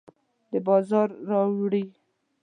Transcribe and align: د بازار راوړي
د 0.51 0.53
بازار 0.65 1.09
راوړي 1.29 1.85